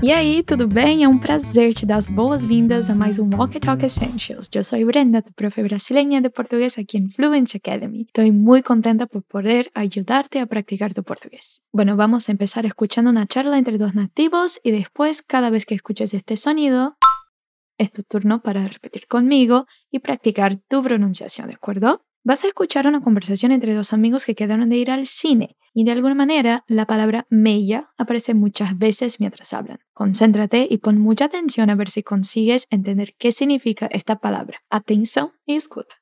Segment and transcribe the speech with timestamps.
[0.00, 1.02] E aí, tudo bem?
[1.02, 4.48] É um prazer te dar as boas-vindas a mais um Walk Talk Essentials.
[4.54, 8.02] Eu sou Brenda, tu profe brasileña de portugués aquí en Fluency Academy.
[8.02, 11.62] Estoy muy contenta por poder ayudarte a practicar tu portugués.
[11.72, 15.74] Bueno, vamos a empezar escuchando una charla entre dos nativos y después, cada vez que
[15.74, 16.96] escuches este sonido,
[17.76, 22.04] es tu turno para repetir conmigo y practicar tu pronunciación, ¿de acuerdo?
[22.22, 25.84] Vas a escuchar una conversación entre dos amigos que quedaron de ir al cine y
[25.84, 29.78] de alguna manera la palabra meia aparece muchas veces mientras hablan.
[29.94, 34.60] Concéntrate y pon mucha atención a ver si consigues entender qué significa esta palabra.
[34.70, 35.94] Atención y escuta.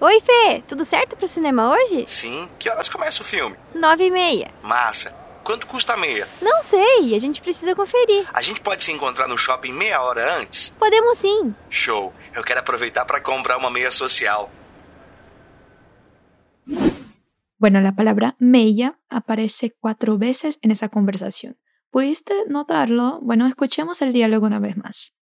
[0.00, 2.04] Oi, Fê, tudo certo pro cinema hoje?
[2.08, 2.48] Sim.
[2.58, 3.56] Que horas começa o filme?
[3.72, 4.50] Nove e meia.
[4.60, 5.14] Massa.
[5.44, 6.28] Quanto custa a meia?
[6.40, 8.28] Não sei, a gente precisa conferir.
[8.32, 10.70] A gente pode se encontrar no shopping meia hora antes?
[10.80, 11.54] Podemos sim.
[11.70, 12.12] Show.
[12.34, 14.50] Eu quero aproveitar para comprar uma meia social.
[17.62, 21.56] Bueno, la palabra meia aparece cuatro veces en esa conversación.
[21.92, 23.20] ¿Pudiste notarlo?
[23.22, 25.14] Bueno, escuchemos el diálogo una vez más.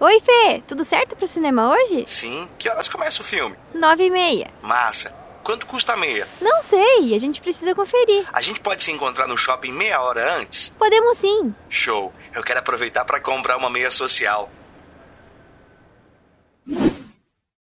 [0.00, 2.02] Oi, Fê, tudo certo pro cinema hoje?
[2.08, 2.48] Sim.
[2.58, 3.54] Que horas começa o filme?
[3.72, 4.50] Nove e meia.
[4.62, 5.14] Massa.
[5.44, 6.26] Quanto custa a meia?
[6.40, 8.26] Não sei, a gente precisa conferir.
[8.32, 10.70] A gente pode se encontrar no shopping meia hora antes?
[10.76, 11.54] Podemos sim.
[11.68, 12.12] Show.
[12.34, 14.50] Eu quero aproveitar para comprar uma meia social.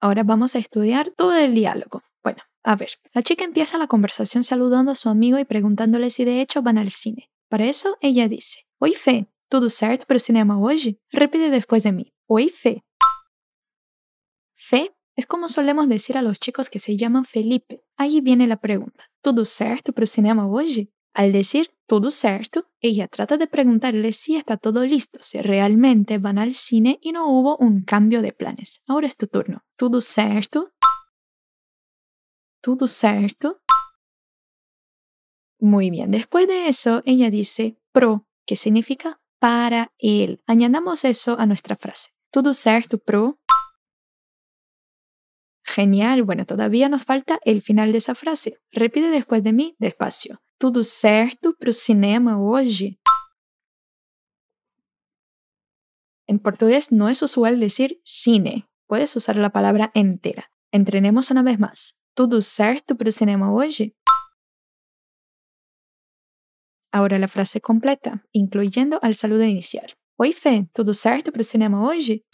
[0.01, 2.03] Ahora vamos a estudiar todo el diálogo.
[2.23, 6.25] Bueno, a ver, la chica empieza la conversación saludando a su amigo y preguntándole si
[6.25, 7.29] de hecho van al cine.
[7.49, 10.99] Para eso ella dice, Oi Fê, tudo certo pro cinema hoje?
[11.11, 12.13] Repite después de mí.
[12.27, 12.83] Oi Fê.
[14.53, 17.83] Fê es como solemos decir a los chicos que se llaman Felipe.
[17.97, 19.11] Ahí viene la pregunta.
[19.21, 20.93] ¿Tudo certo pro cinema hoje?
[21.13, 26.37] Al decir todo certo, ella trata de preguntarle si está todo listo, si realmente van
[26.37, 28.83] al cine y no hubo un cambio de planes.
[28.85, 29.65] Ahora es tu turno.
[29.75, 30.71] ¿Tudo certo?
[32.61, 33.63] ¿Tudo certo?
[35.59, 36.11] Muy bien.
[36.11, 40.43] Después de eso, ella dice pro, que significa para él.
[40.45, 42.11] Añadamos eso a nuestra frase.
[42.31, 43.39] ¿Tudo certo pro?
[45.63, 46.21] Genial.
[46.21, 48.61] Bueno, todavía nos falta el final de esa frase.
[48.71, 50.39] Repite después de mí despacio.
[50.59, 52.99] Tudo certo pro cinema hoje?
[56.27, 58.69] En portugués no es usual decir cine.
[58.85, 60.51] Puedes usar la palabra entera.
[60.73, 61.97] Entrenemos una vez más.
[62.13, 63.95] Tudo certo pro cinema hoje?
[66.91, 69.87] Ahora la frase completa, incluyendo al saludo inicial.
[70.17, 72.25] Oi, Fê, tudo certo pro cinema hoje?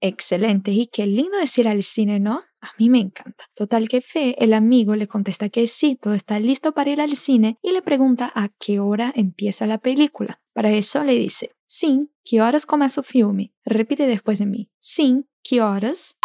[0.00, 2.49] Excelente, y qué lindo decir al cine, ¿no?
[2.62, 3.44] A mí me encanta.
[3.54, 7.16] Total que Fe, el amigo, le contesta que sí, todo está listo para ir al
[7.16, 10.42] cine y le pregunta a qué hora empieza la película.
[10.52, 13.54] Para eso le dice, sim, que horas começa o filme?
[13.64, 14.70] Repite después de mí.
[14.78, 16.18] Sim, que horas?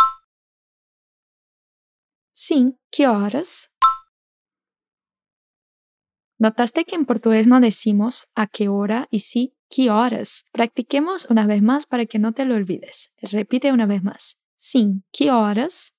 [2.33, 3.71] Sim, que horas?
[6.37, 10.45] ¿Notaste que en portugués no decimos a qué hora y sí qué horas?
[10.51, 13.13] Practiquemos una vez más para que no te lo olvides.
[13.21, 14.37] Repite una vez más.
[14.57, 15.95] Sim, que horas?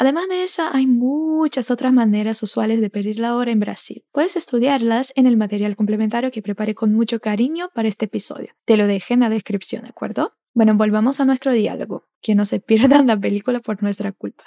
[0.00, 4.04] Además de esa, hay muchas otras maneras usuales de pedir la hora en Brasil.
[4.12, 8.54] Puedes estudiarlas en el material complementario que preparé con mucho cariño para este episodio.
[8.64, 10.36] Te lo dejé en la descripción, ¿de acuerdo?
[10.54, 12.06] Bueno, volvamos a nuestro diálogo.
[12.22, 14.44] Que no se pierdan la película por nuestra culpa.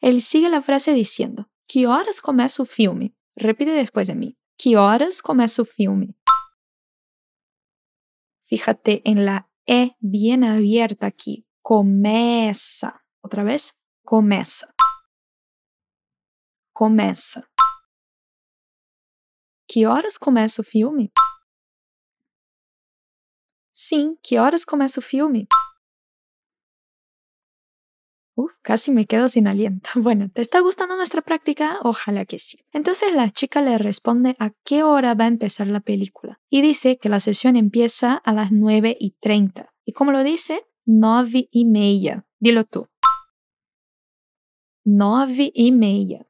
[0.00, 3.16] Él sigue la frase diciendo, ¿Qué horas começa o filme?
[3.34, 4.38] Repite después de mí.
[4.56, 6.14] ¿Qué horas começa o filme?
[8.44, 11.48] Fíjate en la E bien abierta aquí.
[11.62, 13.04] Começa.
[13.22, 13.80] Otra vez.
[14.06, 14.68] Começa.
[16.74, 17.42] Começa.
[19.66, 21.10] Que horas começa o filme?
[23.72, 25.46] Sim, que horas começa o filme?
[28.36, 29.88] Uf, casi me quedo sin aliento.
[29.96, 31.78] Bueno, ¿te está gustando nuestra práctica?
[31.82, 32.58] Ojalá que sí.
[32.74, 36.98] Entonces la chica le responde a qué hora va a empezar la película y dice
[36.98, 39.72] que la sesión empieza a las 9 y 30.
[39.86, 40.66] ¿Y cómo lo dice?
[40.84, 42.26] 9 y media.
[42.38, 42.88] Dilo tú.
[44.84, 46.26] 9 y media.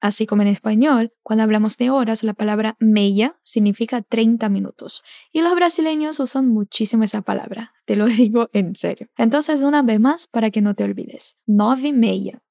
[0.00, 5.02] Así como en español, cuando hablamos de horas, la palabra meia significa 30 minutos.
[5.32, 7.72] Y los brasileños usan muchísimo esa palabra.
[7.86, 9.08] Te lo digo en serio.
[9.16, 11.38] Entonces, una vez más para que no te olvides.
[11.46, 12.42] Nove y meia.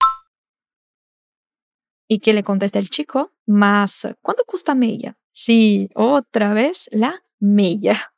[2.07, 3.33] ¿Y qué le contesta el chico?
[3.45, 4.07] Más.
[4.21, 5.17] ¿Cuánto cuesta meia?
[5.31, 8.13] Sí, otra vez la meia.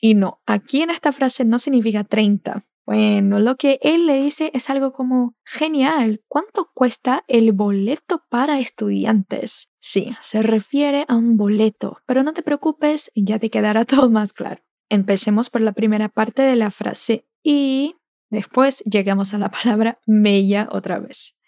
[0.00, 2.64] Y no, aquí en esta frase no significa 30.
[2.86, 8.60] Bueno, lo que él le dice es algo como, genial, ¿cuánto cuesta el boleto para
[8.60, 9.72] estudiantes?
[9.80, 14.32] Sí, se refiere a un boleto, pero no te preocupes, ya te quedará todo más
[14.32, 14.62] claro.
[14.88, 17.26] Empecemos por la primera parte de la frase.
[17.42, 17.96] ¿Y
[18.30, 21.38] Después llegamos a la palabra meia otra vez.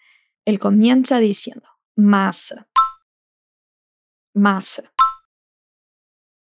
[0.45, 2.69] Él comienza diciendo masa.
[4.33, 4.93] Masa.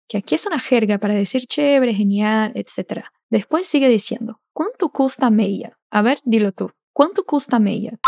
[0.08, 3.06] Que aquí es una jerga para decir chévere, genial, etc.
[3.30, 5.78] Después sigue diciendo, ¿cuánto cuesta meia?
[5.90, 6.70] A ver, dilo tú.
[6.92, 7.98] ¿Cuánto cuesta meia?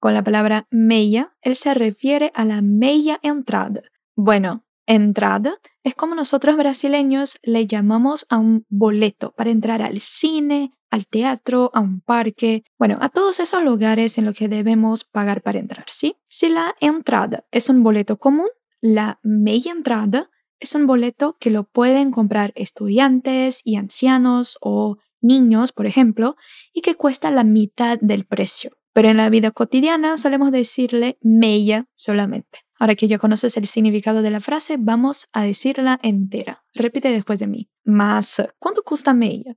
[0.00, 3.82] Con la palabra meia, él se refiere a la meia entrada.
[4.14, 10.72] Bueno, entrada es como nosotros brasileños le llamamos a un boleto para entrar al cine,
[10.90, 15.42] al teatro, a un parque, bueno, a todos esos lugares en los que debemos pagar
[15.42, 16.16] para entrar, ¿sí?
[16.28, 18.48] Si la entrada es un boleto común,
[18.80, 20.30] la media entrada
[20.60, 26.36] es un boleto que lo pueden comprar estudiantes y ancianos o niños, por ejemplo,
[26.72, 28.76] y que cuesta la mitad del precio.
[28.92, 32.60] Pero en la vida cotidiana solemos decirle meia solamente.
[32.78, 36.64] Ahora que ya conoces el significado de la frase, vamos a decirla entera.
[36.74, 37.70] Repite después de mí.
[37.84, 39.56] Más, ¿cuánto cuesta meia?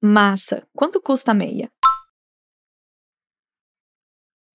[0.00, 1.72] Más, ¿cuánto cuesta meia?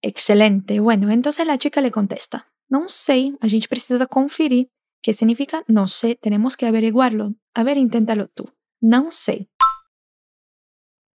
[0.01, 0.79] Excelente.
[0.79, 2.51] Bueno, entonces la chica le contesta.
[2.69, 4.71] No sé, a gente precisa conferir.
[5.01, 5.63] ¿Qué significa?
[5.67, 7.35] No sé, tenemos que averiguarlo.
[7.53, 8.51] A ver, inténtalo tú.
[8.81, 9.49] No sé.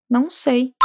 [0.08, 0.76] No sé.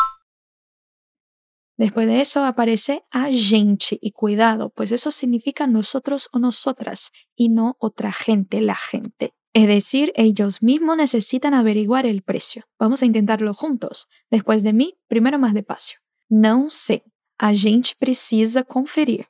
[1.77, 7.49] Después de eso aparece a gente y cuidado, pues eso significa nosotros o nosotras y
[7.49, 9.35] no otra gente, la gente.
[9.53, 12.65] Es decir, ellos mismos necesitan averiguar el precio.
[12.79, 14.09] Vamos a intentarlo juntos.
[14.31, 16.01] Después de mí, primero más despacio.
[16.29, 17.05] No sé.
[17.39, 19.29] A gente precisa conferir.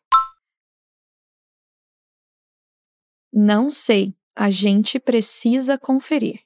[3.37, 4.15] No sé.
[4.37, 6.43] A gente precisa conferir.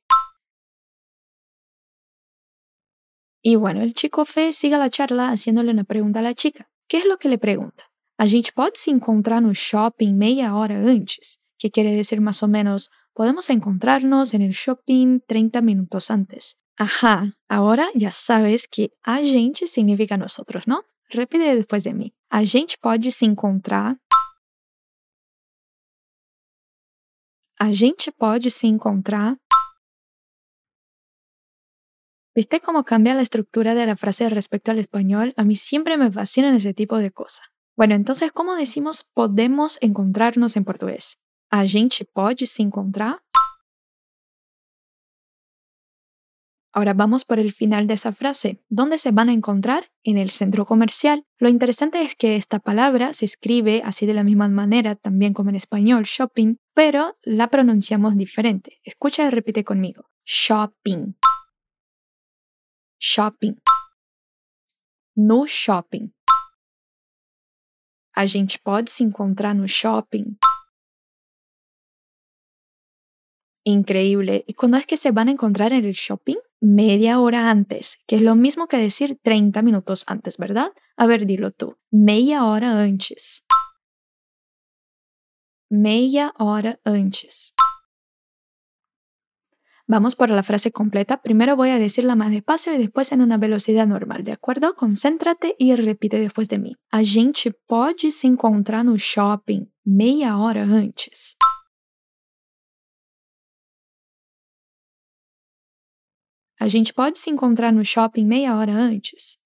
[3.42, 6.70] Y bueno, el chico Fe sigue la charla haciéndole una pregunta a la chica.
[6.88, 7.90] ¿Qué es lo que le pregunta?
[8.16, 12.48] A gente pode se encontrar no shopping meia hora antes, que quiere decir más o
[12.48, 16.58] menos, podemos encontrarnos en el shopping 30 minutos antes.
[16.78, 20.84] Ajá, ahora ya sabes que a gente significa nosotros, ¿no?
[21.10, 22.14] Repite después de mí.
[22.30, 23.98] A gente pode se encontrar.
[27.60, 29.36] A gente pode se encontrar
[32.32, 35.34] ¿Viste cómo cambia la estructura de la frase respecto al español?
[35.36, 37.48] A mí siempre me fascinan ese tipo de cosas.
[37.76, 41.18] Bueno, entonces, ¿cómo decimos podemos encontrarnos en portugués?
[41.50, 43.24] A gente pode se encontrar?
[46.78, 48.62] Ahora vamos por el final de esa frase.
[48.68, 49.90] ¿Dónde se van a encontrar?
[50.04, 51.26] En el centro comercial.
[51.38, 55.50] Lo interesante es que esta palabra se escribe así de la misma manera también como
[55.50, 58.78] en español, shopping, pero la pronunciamos diferente.
[58.84, 60.08] Escucha y repite conmigo.
[60.24, 61.16] Shopping
[63.00, 63.56] shopping.
[65.16, 66.12] No shopping.
[68.14, 70.38] A gente pode se encontrar no shopping.
[73.68, 74.44] Increíble.
[74.46, 76.38] ¿Y cuándo es que se van a encontrar en el shopping?
[76.58, 80.72] Media hora antes, que es lo mismo que decir 30 minutos antes, ¿verdad?
[80.96, 81.76] A ver, dilo tú.
[81.90, 83.44] Meia hora antes.
[85.68, 87.52] Meia hora antes.
[89.86, 91.20] Vamos por la frase completa.
[91.20, 94.76] Primero voy a decirla más despacio y después en una velocidad normal, ¿de acuerdo?
[94.76, 96.76] Concéntrate y repite después de mí.
[96.90, 101.37] A gente pode se encontrar no shopping meia hora antes.
[106.60, 109.38] A gente pode se encontrar no shopping meia hora antes.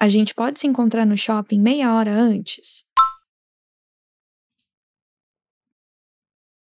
[0.00, 2.84] A gente pode se encontrar no shopping meia hora antes.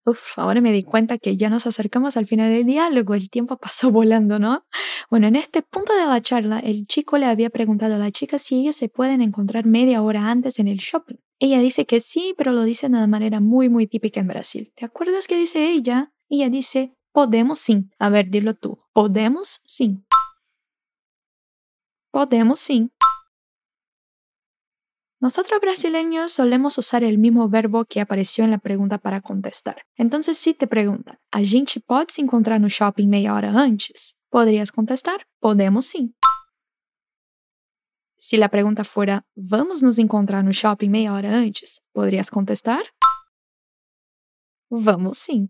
[0.04, 3.56] Uf, ahora me di cuenta que ya nos acercamos al final del diálogo, el tiempo
[3.56, 4.64] pasó volando, ¿no?
[5.08, 8.38] Bueno, en este punto de la charla, el chico le había preguntado a la chica
[8.38, 11.16] si ellos se pueden encontrar media hora antes en el shopping.
[11.38, 14.72] Ella dice que sí, pero lo dice de una manera muy, muy típica en Brasil.
[14.74, 16.12] ¿Te acuerdas qué dice ella?
[16.28, 17.90] Ella dice, podemos sí.
[17.98, 18.78] A ver, dilo tú.
[18.92, 20.02] Podemos sí.
[22.10, 22.90] Podemos sí.
[25.18, 29.82] Nosotros brasileños solemos usar el mismo verbo que apareció en la pregunta para contestar.
[29.96, 34.18] Entonces, si te preguntan, ¿a gente pode se encontrar no shopping meia hora antes?
[34.30, 35.26] ¿Podrías contestar?
[35.40, 36.12] Podemos sim.
[38.18, 41.82] Si la pregunta fuera, ¿vamos nos encontrar no shopping meia hora antes?
[41.92, 42.82] ¿Podrías contestar?
[44.70, 45.48] Vamos sim.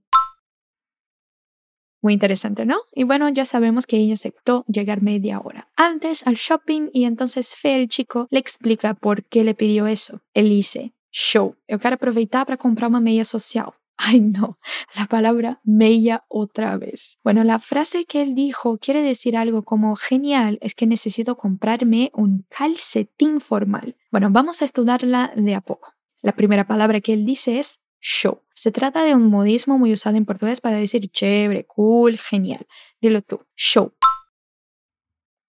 [2.02, 2.78] Muy interesante, ¿no?
[2.92, 7.54] Y bueno, ya sabemos que ella aceptó llegar media hora antes al shopping y entonces
[7.54, 10.20] Fe, el chico, le explica por qué le pidió eso.
[10.34, 13.72] Él dice, show, yo quiero aprovechar para comprar una media social.
[13.98, 14.58] Ay, no,
[14.94, 17.18] la palabra media otra vez.
[17.24, 22.10] Bueno, la frase que él dijo quiere decir algo como genial, es que necesito comprarme
[22.14, 23.96] un calcetín formal.
[24.10, 25.94] Bueno, vamos a estudiarla de a poco.
[26.20, 28.42] La primera palabra que él dice es show.
[28.54, 32.66] Se trata de un modismo muy usado en portugués para decir chévere, cool, genial.
[33.00, 33.94] Dilo tú, show.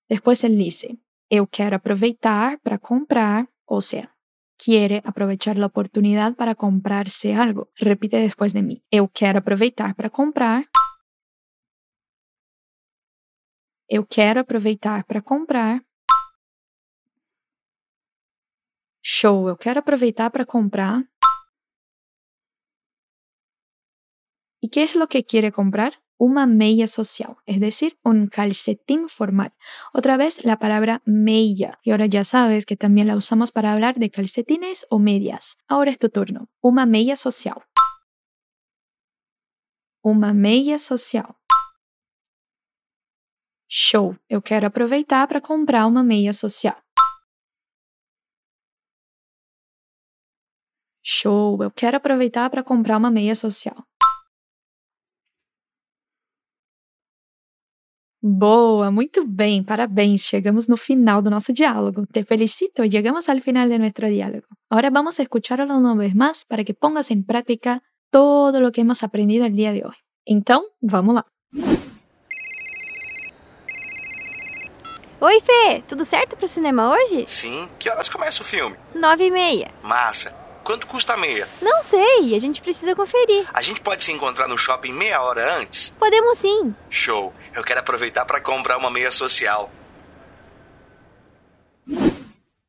[0.10, 0.98] Después él dice,
[1.30, 4.17] eu quero aproveitar para comprar, o sea,
[4.68, 7.72] quiere aprovechar la oportunidad para comprarse algo.
[7.78, 10.66] Repite después de mí, eu quero aproveitar para comprar.
[13.88, 15.86] Eu quero aproveitar para comprar.
[19.02, 21.10] Show, eu quero aproveitar para comprar.
[24.60, 25.94] ¿Y qué es lo que quiere comprar?
[26.20, 29.54] Una meia social, es decir, un calcetín formal.
[29.94, 31.80] Otra vez la palabra meia.
[31.84, 35.58] Y ahora ya sabes que también la usamos para hablar de calcetines o medias.
[35.68, 36.50] Ahora es tu turno.
[36.60, 37.64] Una meia social.
[40.02, 41.36] Uma meia social.
[43.70, 44.16] Show!
[44.30, 46.78] Eu quero aproveitar para comprar uma meia social.
[51.04, 51.62] Show!
[51.62, 53.86] Eu quero aproveitar para comprar uma meia social.
[58.30, 60.22] Boa, muito bem, parabéns.
[60.22, 62.06] Chegamos no final do nosso diálogo.
[62.12, 64.48] Te felicito, llegamos al final de nuestro diálogo.
[64.70, 67.82] Ahora vamos a escucharlo una vez más para que pongas en práctica
[68.12, 69.96] todo lo que hemos aprendido el día de hoy.
[70.26, 71.26] Então, vamos lá.
[75.22, 77.24] Oi, Fê, tudo certo pro cinema hoje?
[77.28, 78.76] Sim, que horas começa o filme?
[78.94, 79.72] Nove e meia.
[79.82, 80.36] Massa.
[80.66, 81.48] Quanto custa a meia?
[81.62, 83.48] Não sei, a gente precisa conferir.
[83.54, 85.96] A gente pode se encontrar no shopping meia hora antes?
[85.98, 86.76] Podemos sim.
[86.90, 87.32] Show.
[87.58, 89.72] Eu quero aproveitar para comprar uma meia social.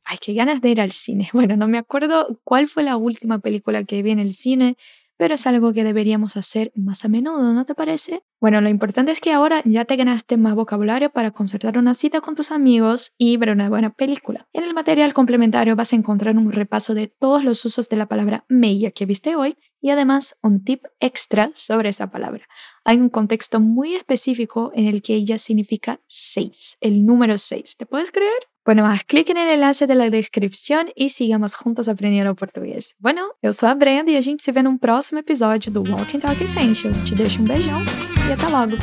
[0.03, 1.29] Ay, qué ganas de ir al cine.
[1.35, 4.79] Bueno, no me acuerdo cuál fue la última película que vi en el cine,
[5.19, 8.23] pero es algo que deberíamos hacer más a menudo, ¿no te parece?
[8.41, 12.23] Bueno, lo importante es que ahora ya te ganaste más vocabulario para concertar una cita
[12.23, 14.49] con tus amigos y ver una buena película.
[14.53, 18.07] En el material complementario vas a encontrar un repaso de todos los usos de la
[18.07, 22.47] palabra meia que viste hoy y además un tip extra sobre esa palabra.
[22.85, 27.77] Hay un contexto muy específico en el que ella significa 6, el número 6.
[27.77, 28.49] ¿Te puedes creer?
[28.69, 32.95] Bueno, haz clic en el enlace de la descripción y sigamos juntos aprendiendo português.
[32.99, 36.15] Bueno, eu sou a Brenda e a gente se vê num próximo episódio do Walk
[36.15, 37.01] and Talk Essentials.
[37.01, 37.81] Te deixo um beijão
[38.29, 38.77] e até logo!